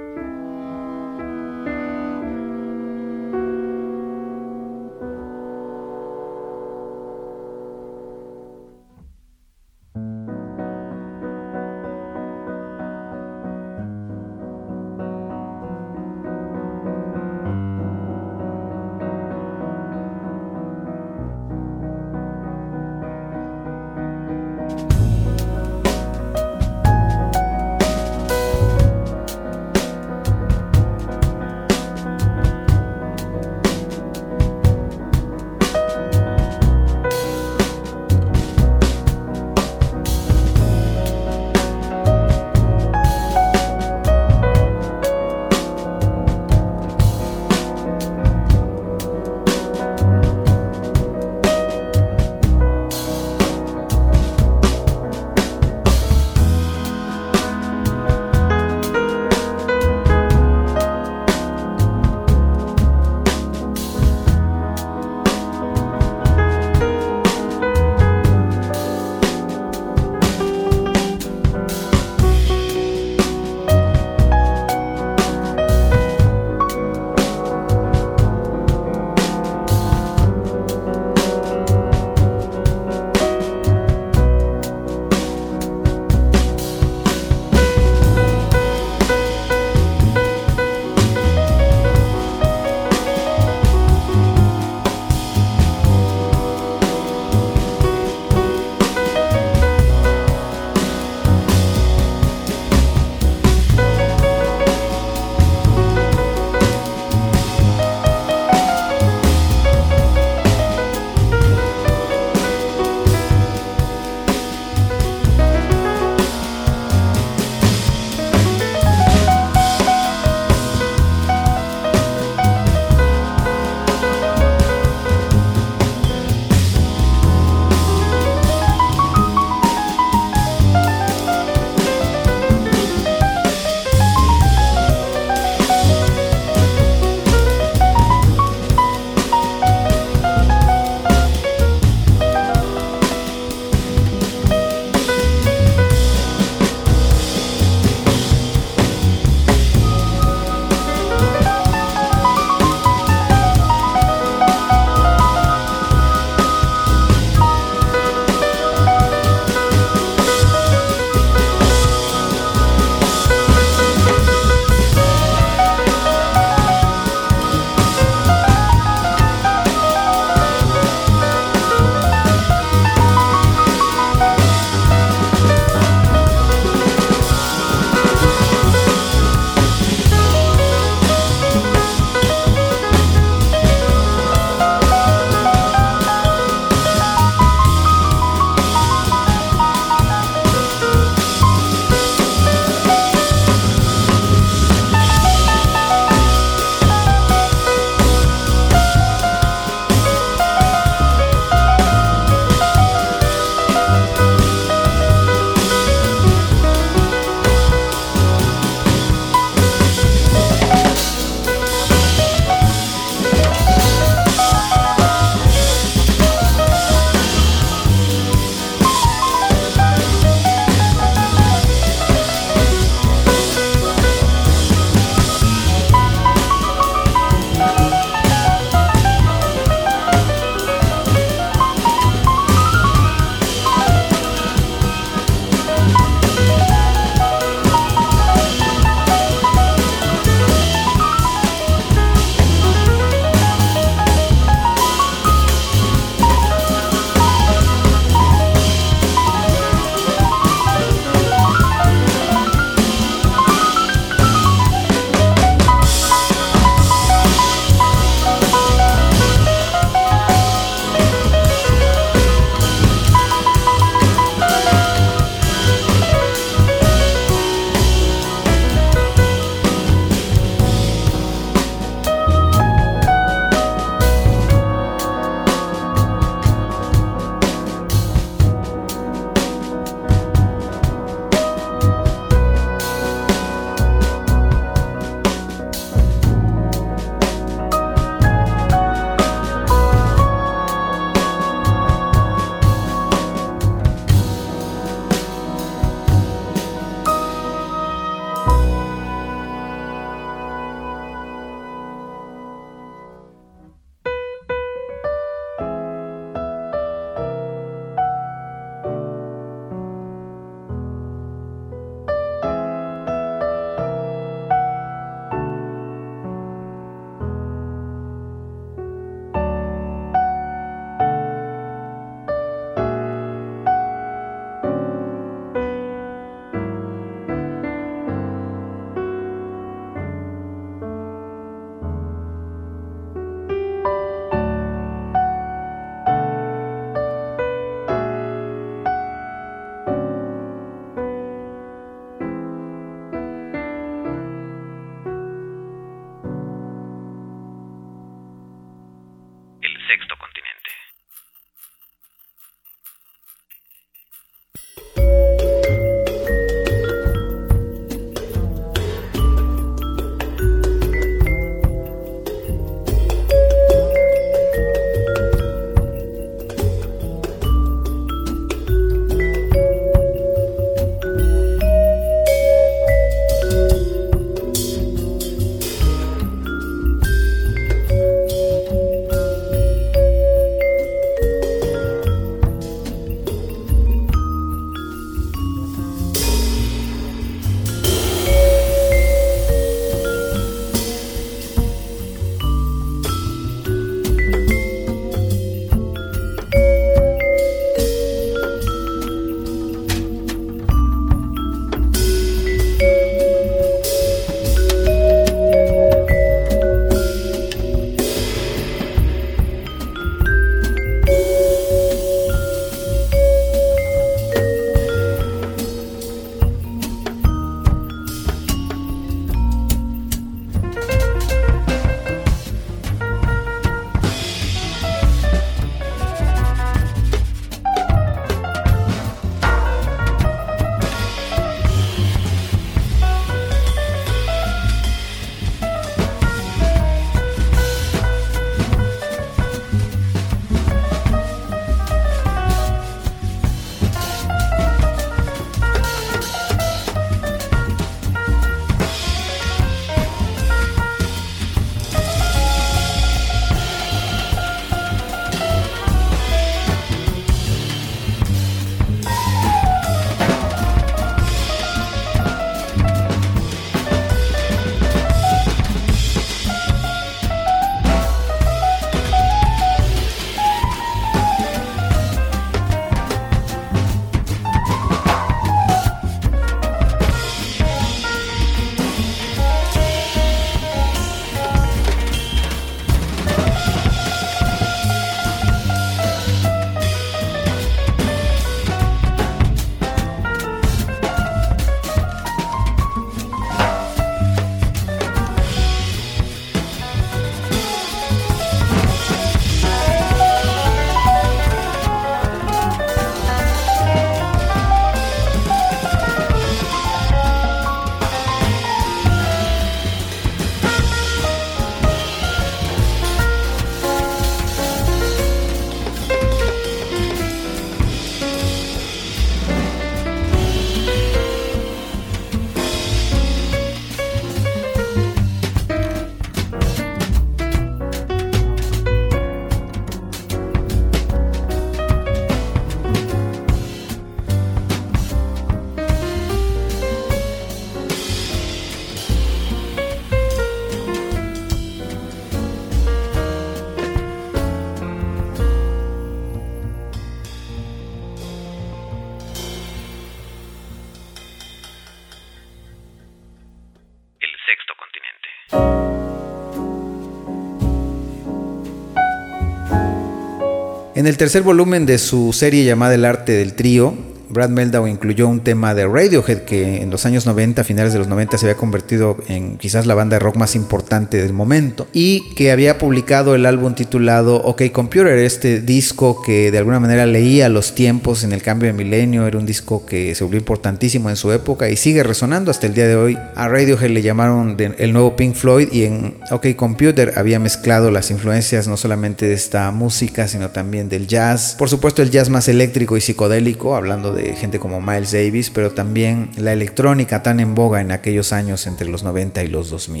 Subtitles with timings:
[561.00, 563.94] En el tercer volumen de su serie llamada El arte del trío,
[564.30, 568.06] Brad Meldau incluyó un tema de Radiohead que en los años 90, finales de los
[568.06, 572.32] 90, se había convertido en quizás la banda de rock más importante del momento y
[572.34, 577.48] que había publicado el álbum titulado OK Computer, este disco que de alguna manera leía
[577.48, 581.16] los tiempos en el cambio de milenio, era un disco que se volvió importantísimo en
[581.16, 583.18] su época y sigue resonando hasta el día de hoy.
[583.34, 588.12] A Radiohead le llamaron el nuevo Pink Floyd y en OK Computer había mezclado las
[588.12, 592.46] influencias no solamente de esta música, sino también del jazz, por supuesto el jazz más
[592.46, 597.54] eléctrico y psicodélico, hablando de gente como Miles Davis, pero también la electrónica tan en
[597.54, 600.00] boga en aquellos años entre los 90 y los 2000.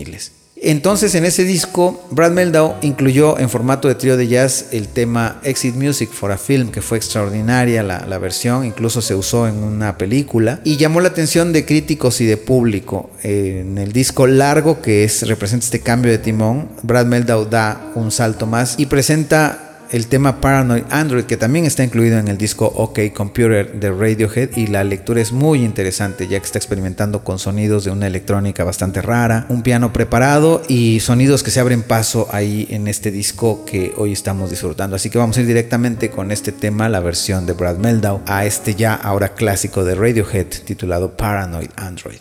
[0.62, 5.40] Entonces en ese disco Brad Meldau incluyó en formato de trío de jazz el tema
[5.42, 9.54] Exit Music for a Film, que fue extraordinaria la, la, versión, incluso se usó en
[9.54, 13.10] una película y llamó la atención de críticos y de público.
[13.22, 18.10] En el disco largo que es, representa este cambio de timón, Brad Meldau da un
[18.10, 22.66] salto más y presenta el tema Paranoid Android, que también está incluido en el disco
[22.66, 27.38] OK Computer de Radiohead, y la lectura es muy interesante, ya que está experimentando con
[27.38, 32.28] sonidos de una electrónica bastante rara, un piano preparado y sonidos que se abren paso
[32.30, 34.96] ahí en este disco que hoy estamos disfrutando.
[34.96, 38.44] Así que vamos a ir directamente con este tema, la versión de Brad Meldau, a
[38.44, 42.20] este ya ahora clásico de Radiohead titulado Paranoid Android.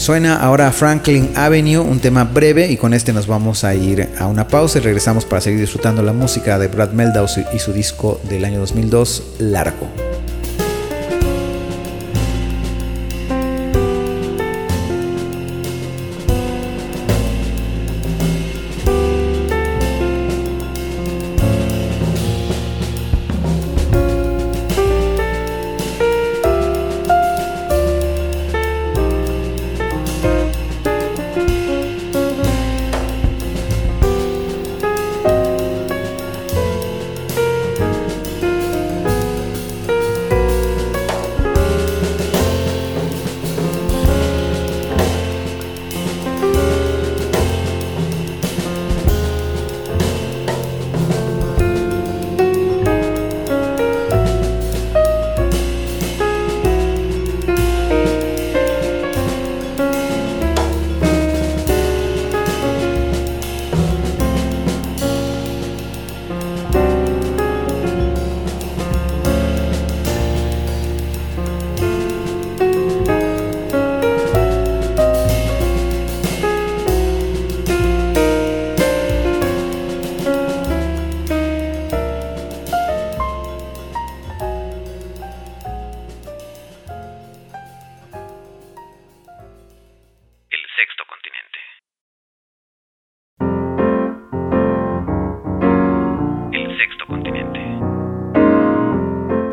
[0.00, 4.28] Suena ahora Franklin Avenue, un tema breve y con este nos vamos a ir a
[4.28, 8.18] una pausa y regresamos para seguir disfrutando la música de Brad Meldau y su disco
[8.26, 10.09] del año 2002, Largo.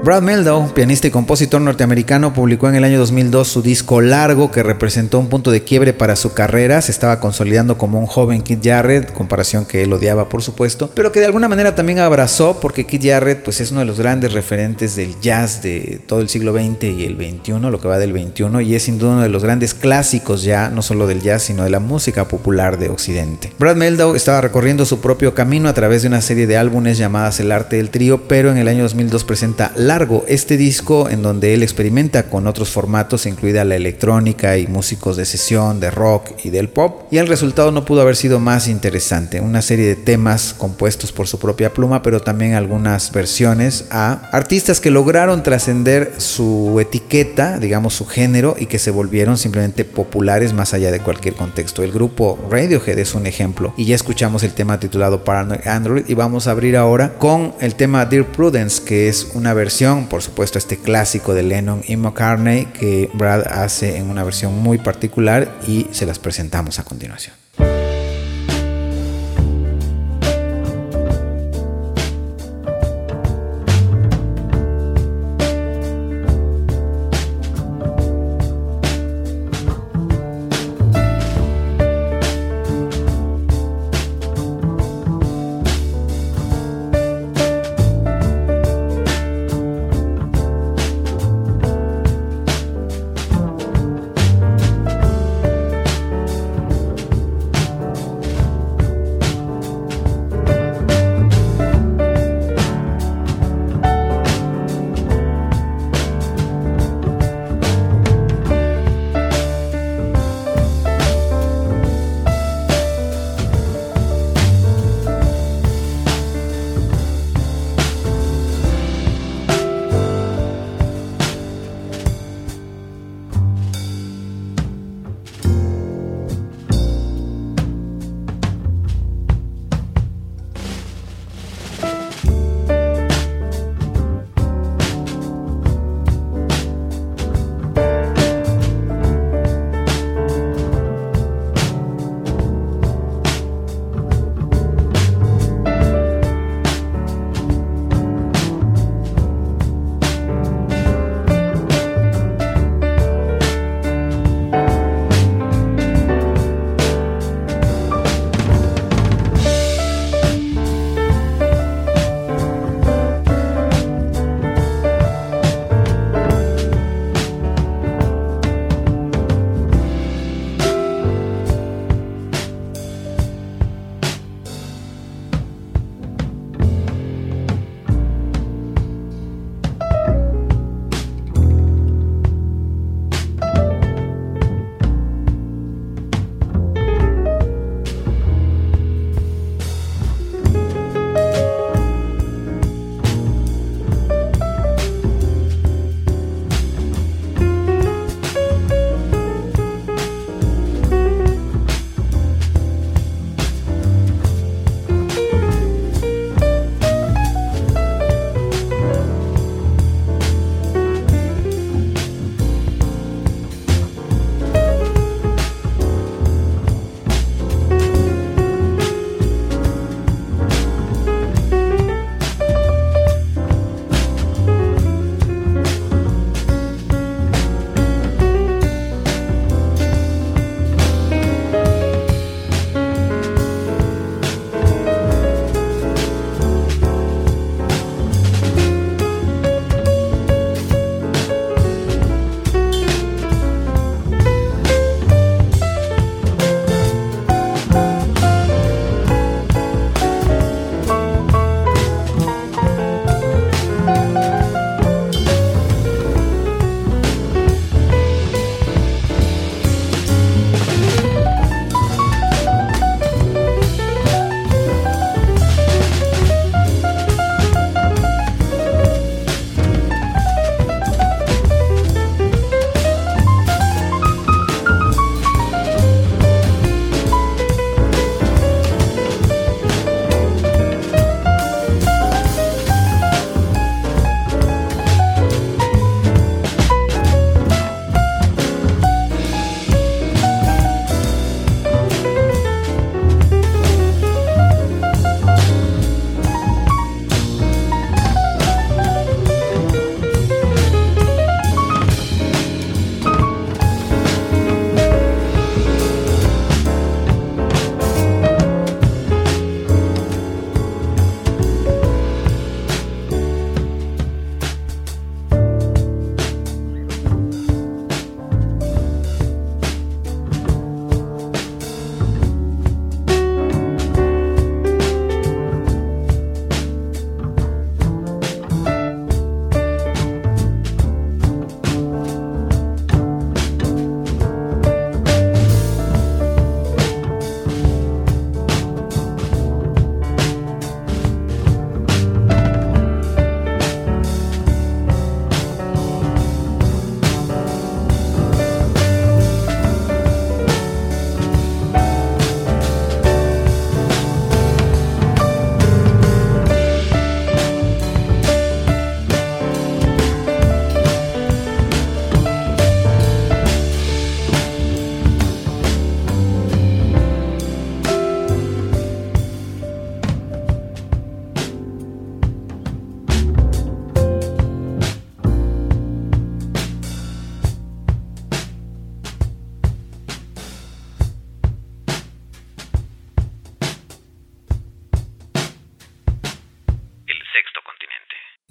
[0.07, 4.63] Brad Meldau, pianista y compositor norteamericano, publicó en el año 2002 su disco Largo, que
[4.63, 6.81] representó un punto de quiebre para su carrera.
[6.81, 11.11] Se estaba consolidando como un joven Kid Jarrett, comparación que él odiaba, por supuesto, pero
[11.11, 14.31] que de alguna manera también abrazó, porque Kid Jarrett pues, es uno de los grandes
[14.31, 18.13] referentes del jazz de todo el siglo XX y el XXI, lo que va del
[18.13, 21.43] XXI, y es sin duda uno de los grandes clásicos ya, no solo del jazz,
[21.43, 23.51] sino de la música popular de Occidente.
[23.59, 27.41] Brad Meldau estaba recorriendo su propio camino a través de una serie de álbumes llamadas
[27.41, 31.55] El Arte del Trío, pero en el año 2002 presenta Largo este disco en donde
[31.55, 36.51] él experimenta con otros formatos, incluida la electrónica y músicos de sesión, de rock y
[36.51, 40.53] del pop, y el resultado no pudo haber sido más interesante, una serie de temas
[40.55, 46.77] compuestos por su propia pluma, pero también algunas versiones a artistas que lograron trascender su
[46.79, 51.81] etiqueta, digamos su género, y que se volvieron simplemente populares más allá de cualquier contexto.
[51.81, 56.13] El grupo Radiohead es un ejemplo, y ya escuchamos el tema titulado Paranoid Android, y
[56.13, 60.57] vamos a abrir ahora con el tema Dear Prudence, que es una versión por supuesto
[60.57, 65.87] este clásico de Lennon y McCartney que Brad hace en una versión muy particular y
[65.91, 67.33] se las presentamos a continuación.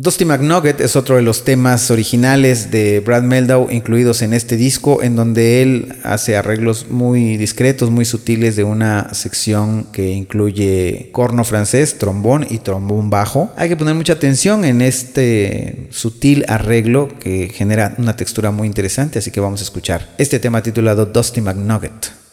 [0.07, 5.03] Dusty McNugget es otro de los temas originales de Brad Meldau incluidos en este disco,
[5.03, 11.42] en donde él hace arreglos muy discretos, muy sutiles de una sección que incluye corno
[11.42, 13.53] francés, trombón y trombón bajo.
[13.57, 19.19] Hay que poner mucha atención en este sutil arreglo que genera una textura muy interesante,
[19.19, 22.25] así que vamos a escuchar este tema titulado Dusty McNugget.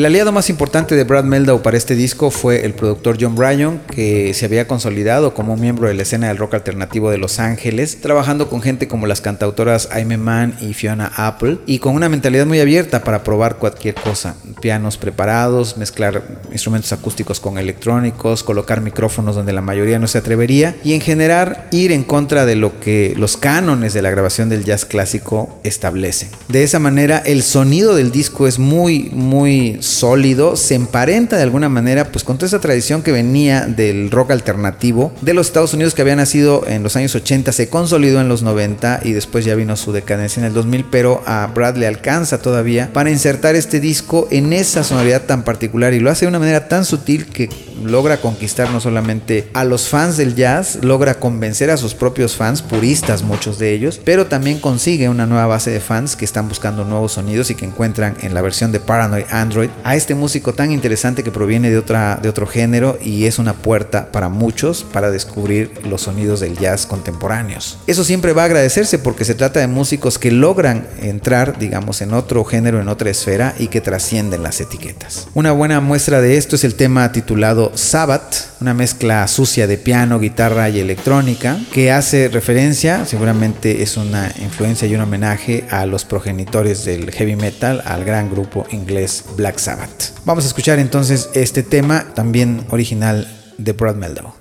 [0.00, 3.82] El aliado más importante de Brad Meldau para este disco fue el productor John Bryan,
[3.94, 8.00] que se había consolidado como miembro de la escena del rock alternativo de Los Ángeles,
[8.00, 12.46] trabajando con gente como las cantautoras Aime Mann y Fiona Apple, y con una mentalidad
[12.46, 14.36] muy abierta para probar cualquier cosa.
[14.60, 20.76] Pianos preparados, mezclar instrumentos acústicos con electrónicos, colocar micrófonos donde la mayoría no se atrevería,
[20.84, 24.64] y en general ir en contra de lo que los cánones de la grabación del
[24.64, 26.28] jazz clásico establecen.
[26.48, 31.68] De esa manera, el sonido del disco es muy, muy sólido, se emparenta de alguna
[31.68, 35.94] manera pues con toda esa tradición que venía del rock alternativo de los Estados Unidos
[35.94, 39.54] que había nacido en los años 80, se consolidó en los 90 y después ya
[39.54, 43.80] vino su decadencia en el 2000, pero a Brad le alcanza todavía para insertar este
[43.80, 47.48] disco en esa sonoridad tan particular y lo hace de una manera tan sutil que
[47.82, 52.62] logra conquistar no solamente a los fans del jazz, logra convencer a sus propios fans,
[52.62, 56.84] puristas muchos de ellos, pero también consigue una nueva base de fans que están buscando
[56.84, 60.72] nuevos sonidos y que encuentran en la versión de Paranoid Android a este músico tan
[60.72, 65.10] interesante que proviene de, otra, de otro género y es una puerta para muchos para
[65.10, 67.78] descubrir los sonidos del jazz contemporáneos.
[67.86, 72.14] Eso siempre va a agradecerse porque se trata de músicos que logran entrar, digamos, en
[72.14, 75.28] otro género, en otra esfera y que trascienden las etiquetas.
[75.34, 80.18] Una buena muestra de esto es el tema titulado Sabbath, una mezcla sucia de piano,
[80.18, 86.04] guitarra y electrónica que hace referencia, seguramente es una influencia y un homenaje a los
[86.04, 90.12] progenitores del heavy metal, al gran grupo inglés Black Sabbath.
[90.24, 94.39] Vamos a escuchar entonces este tema también original de Brad Meldau.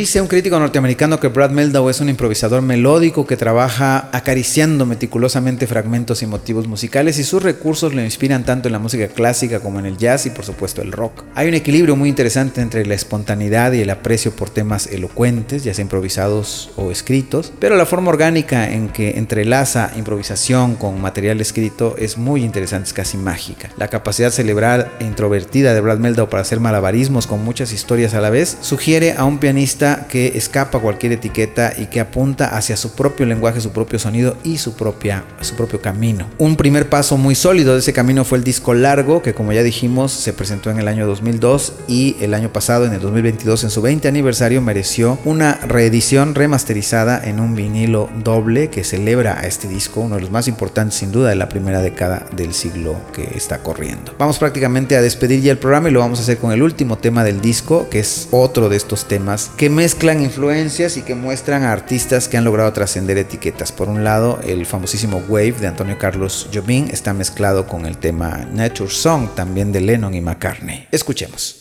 [0.00, 5.66] Dice un crítico norteamericano que Brad Meldau es un improvisador melódico que trabaja acariciando meticulosamente
[5.66, 9.78] fragmentos y motivos musicales y sus recursos lo inspiran tanto en la música clásica como
[9.78, 11.24] en el jazz y por supuesto el rock.
[11.34, 15.74] Hay un equilibrio muy interesante entre la espontaneidad y el aprecio por temas elocuentes, ya
[15.74, 21.94] sea improvisados o escritos, pero la forma orgánica en que entrelaza improvisación con material escrito
[21.98, 23.68] es muy interesante, es casi mágica.
[23.76, 28.22] La capacidad cerebral e introvertida de Brad Meldau para hacer malabarismos con muchas historias a
[28.22, 32.92] la vez sugiere a un pianista que escapa cualquier etiqueta y que apunta hacia su
[32.94, 36.28] propio lenguaje, su propio sonido y su, propia, su propio camino.
[36.38, 39.62] Un primer paso muy sólido de ese camino fue el disco largo, que como ya
[39.62, 43.70] dijimos se presentó en el año 2002 y el año pasado, en el 2022, en
[43.70, 49.68] su 20 aniversario, mereció una reedición remasterizada en un vinilo doble que celebra a este
[49.68, 53.30] disco, uno de los más importantes sin duda de la primera década del siglo que
[53.34, 54.14] está corriendo.
[54.18, 56.98] Vamos prácticamente a despedir ya el programa y lo vamos a hacer con el último
[56.98, 61.62] tema del disco, que es otro de estos temas que mezclan influencias y que muestran
[61.62, 63.72] a artistas que han logrado trascender etiquetas.
[63.72, 68.46] Por un lado, el famosísimo Wave de Antonio Carlos Jobim está mezclado con el tema
[68.52, 70.86] Nature Song, también de Lennon y McCartney.
[70.90, 71.59] Escuchemos.